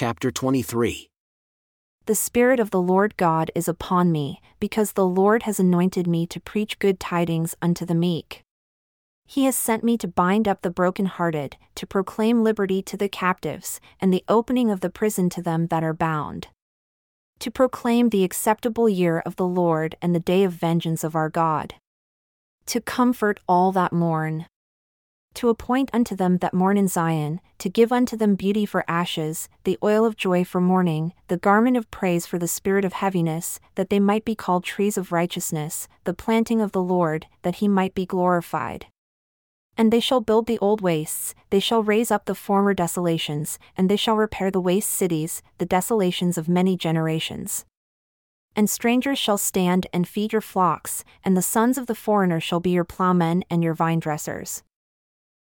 chapter 0.00 0.30
23. 0.30 1.10
The 2.06 2.14
Spirit 2.14 2.58
of 2.58 2.70
the 2.70 2.80
Lord 2.80 3.18
God 3.18 3.50
is 3.54 3.68
upon 3.68 4.10
me, 4.10 4.40
because 4.58 4.92
the 4.92 5.04
Lord 5.04 5.42
has 5.42 5.60
anointed 5.60 6.06
me 6.06 6.26
to 6.28 6.40
preach 6.40 6.78
good 6.78 6.98
tidings 6.98 7.54
unto 7.60 7.84
the 7.84 7.94
meek. 7.94 8.40
He 9.26 9.44
has 9.44 9.54
sent 9.56 9.84
me 9.84 9.98
to 9.98 10.08
bind 10.08 10.48
up 10.48 10.62
the 10.62 10.70
broken-hearted, 10.70 11.58
to 11.74 11.86
proclaim 11.86 12.42
liberty 12.42 12.80
to 12.80 12.96
the 12.96 13.10
captives, 13.10 13.78
and 14.00 14.10
the 14.10 14.24
opening 14.26 14.70
of 14.70 14.80
the 14.80 14.88
prison 14.88 15.28
to 15.28 15.42
them 15.42 15.66
that 15.66 15.84
are 15.84 15.92
bound. 15.92 16.48
To 17.40 17.50
proclaim 17.50 18.08
the 18.08 18.24
acceptable 18.24 18.88
year 18.88 19.22
of 19.26 19.36
the 19.36 19.46
Lord 19.46 19.96
and 20.00 20.14
the 20.14 20.18
day 20.18 20.44
of 20.44 20.54
vengeance 20.54 21.04
of 21.04 21.14
our 21.14 21.28
God. 21.28 21.74
To 22.68 22.80
comfort 22.80 23.38
all 23.46 23.70
that 23.72 23.92
mourn. 23.92 24.46
To 25.34 25.48
appoint 25.48 25.90
unto 25.92 26.16
them 26.16 26.38
that 26.38 26.52
mourn 26.52 26.76
in 26.76 26.88
Zion, 26.88 27.40
to 27.58 27.70
give 27.70 27.92
unto 27.92 28.16
them 28.16 28.34
beauty 28.34 28.66
for 28.66 28.84
ashes, 28.88 29.48
the 29.64 29.78
oil 29.82 30.04
of 30.04 30.16
joy 30.16 30.44
for 30.44 30.60
mourning, 30.60 31.12
the 31.28 31.36
garment 31.36 31.76
of 31.76 31.90
praise 31.90 32.26
for 32.26 32.38
the 32.38 32.48
spirit 32.48 32.84
of 32.84 32.94
heaviness, 32.94 33.60
that 33.76 33.90
they 33.90 34.00
might 34.00 34.24
be 34.24 34.34
called 34.34 34.64
trees 34.64 34.98
of 34.98 35.12
righteousness, 35.12 35.88
the 36.04 36.14
planting 36.14 36.60
of 36.60 36.72
the 36.72 36.82
Lord, 36.82 37.26
that 37.42 37.56
he 37.56 37.68
might 37.68 37.94
be 37.94 38.04
glorified. 38.04 38.86
And 39.76 39.92
they 39.92 40.00
shall 40.00 40.20
build 40.20 40.46
the 40.46 40.58
old 40.58 40.80
wastes, 40.80 41.34
they 41.50 41.60
shall 41.60 41.82
raise 41.82 42.10
up 42.10 42.26
the 42.26 42.34
former 42.34 42.74
desolations, 42.74 43.58
and 43.76 43.88
they 43.88 43.96
shall 43.96 44.16
repair 44.16 44.50
the 44.50 44.60
waste 44.60 44.90
cities, 44.90 45.42
the 45.58 45.64
desolations 45.64 46.36
of 46.36 46.48
many 46.48 46.76
generations. 46.76 47.64
And 48.56 48.68
strangers 48.68 49.18
shall 49.18 49.38
stand 49.38 49.86
and 49.92 50.08
feed 50.08 50.32
your 50.32 50.42
flocks, 50.42 51.04
and 51.24 51.36
the 51.36 51.40
sons 51.40 51.78
of 51.78 51.86
the 51.86 51.94
foreigner 51.94 52.40
shall 52.40 52.60
be 52.60 52.70
your 52.70 52.84
plowmen 52.84 53.44
and 53.48 53.62
your 53.62 53.74
vine 53.74 54.00
dressers. 54.00 54.64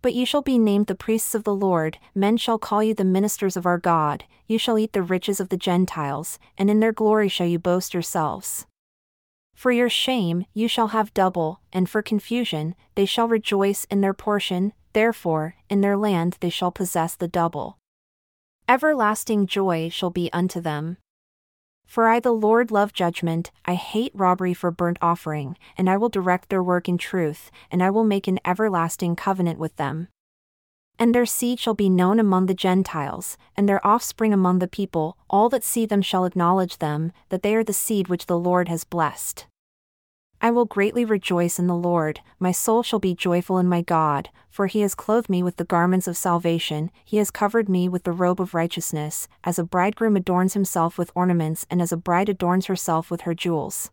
But 0.00 0.14
ye 0.14 0.24
shall 0.24 0.42
be 0.42 0.58
named 0.58 0.86
the 0.86 0.94
priests 0.94 1.34
of 1.34 1.44
the 1.44 1.54
Lord, 1.54 1.98
men 2.14 2.36
shall 2.36 2.58
call 2.58 2.82
you 2.82 2.94
the 2.94 3.04
ministers 3.04 3.56
of 3.56 3.66
our 3.66 3.78
God, 3.78 4.24
you 4.46 4.58
shall 4.58 4.78
eat 4.78 4.92
the 4.92 5.02
riches 5.02 5.40
of 5.40 5.48
the 5.48 5.56
Gentiles, 5.56 6.38
and 6.56 6.70
in 6.70 6.80
their 6.80 6.92
glory 6.92 7.28
shall 7.28 7.46
you 7.46 7.58
boast 7.58 7.92
yourselves. 7.92 8.66
For 9.54 9.72
your 9.72 9.90
shame 9.90 10.46
you 10.54 10.68
shall 10.68 10.88
have 10.88 11.12
double, 11.14 11.60
and 11.72 11.90
for 11.90 12.00
confusion 12.00 12.76
they 12.94 13.04
shall 13.04 13.26
rejoice 13.26 13.86
in 13.90 14.00
their 14.00 14.14
portion, 14.14 14.72
therefore 14.92 15.56
in 15.68 15.80
their 15.80 15.96
land 15.96 16.36
they 16.40 16.50
shall 16.50 16.70
possess 16.70 17.16
the 17.16 17.26
double. 17.26 17.78
Everlasting 18.68 19.46
joy 19.46 19.88
shall 19.88 20.10
be 20.10 20.32
unto 20.32 20.60
them. 20.60 20.98
For 21.88 22.06
I, 22.06 22.20
the 22.20 22.32
Lord, 22.32 22.70
love 22.70 22.92
judgment, 22.92 23.50
I 23.64 23.72
hate 23.72 24.12
robbery 24.14 24.52
for 24.52 24.70
burnt 24.70 24.98
offering, 25.00 25.56
and 25.78 25.88
I 25.88 25.96
will 25.96 26.10
direct 26.10 26.50
their 26.50 26.62
work 26.62 26.86
in 26.86 26.98
truth, 26.98 27.50
and 27.70 27.82
I 27.82 27.88
will 27.88 28.04
make 28.04 28.28
an 28.28 28.38
everlasting 28.44 29.16
covenant 29.16 29.58
with 29.58 29.74
them. 29.76 30.08
And 30.98 31.14
their 31.14 31.24
seed 31.24 31.58
shall 31.58 31.72
be 31.72 31.88
known 31.88 32.20
among 32.20 32.44
the 32.44 32.52
Gentiles, 32.52 33.38
and 33.56 33.66
their 33.66 33.84
offspring 33.86 34.34
among 34.34 34.58
the 34.58 34.68
people, 34.68 35.16
all 35.30 35.48
that 35.48 35.64
see 35.64 35.86
them 35.86 36.02
shall 36.02 36.26
acknowledge 36.26 36.76
them, 36.76 37.10
that 37.30 37.42
they 37.42 37.54
are 37.54 37.64
the 37.64 37.72
seed 37.72 38.08
which 38.08 38.26
the 38.26 38.38
Lord 38.38 38.68
has 38.68 38.84
blessed. 38.84 39.46
I 40.40 40.52
will 40.52 40.66
greatly 40.66 41.04
rejoice 41.04 41.58
in 41.58 41.66
the 41.66 41.74
Lord, 41.74 42.20
my 42.38 42.52
soul 42.52 42.84
shall 42.84 43.00
be 43.00 43.14
joyful 43.14 43.58
in 43.58 43.66
my 43.66 43.82
God, 43.82 44.30
for 44.48 44.68
he 44.68 44.80
has 44.82 44.94
clothed 44.94 45.28
me 45.28 45.42
with 45.42 45.56
the 45.56 45.64
garments 45.64 46.06
of 46.06 46.16
salvation, 46.16 46.92
he 47.04 47.16
has 47.16 47.32
covered 47.32 47.68
me 47.68 47.88
with 47.88 48.04
the 48.04 48.12
robe 48.12 48.40
of 48.40 48.54
righteousness, 48.54 49.26
as 49.42 49.58
a 49.58 49.64
bridegroom 49.64 50.16
adorns 50.16 50.54
himself 50.54 50.96
with 50.96 51.10
ornaments 51.14 51.66
and 51.68 51.82
as 51.82 51.90
a 51.90 51.96
bride 51.96 52.28
adorns 52.28 52.66
herself 52.66 53.10
with 53.10 53.22
her 53.22 53.34
jewels. 53.34 53.90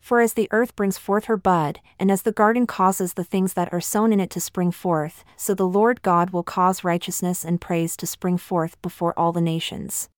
For 0.00 0.20
as 0.20 0.32
the 0.32 0.48
earth 0.50 0.74
brings 0.76 0.96
forth 0.96 1.26
her 1.26 1.36
bud, 1.36 1.80
and 1.98 2.10
as 2.10 2.22
the 2.22 2.32
garden 2.32 2.66
causes 2.66 3.12
the 3.12 3.24
things 3.24 3.52
that 3.52 3.70
are 3.70 3.82
sown 3.82 4.14
in 4.14 4.20
it 4.20 4.30
to 4.30 4.40
spring 4.40 4.70
forth, 4.70 5.24
so 5.36 5.52
the 5.52 5.68
Lord 5.68 6.00
God 6.00 6.30
will 6.30 6.42
cause 6.42 6.84
righteousness 6.84 7.44
and 7.44 7.60
praise 7.60 7.98
to 7.98 8.06
spring 8.06 8.38
forth 8.38 8.80
before 8.80 9.12
all 9.18 9.32
the 9.32 9.42
nations. 9.42 10.08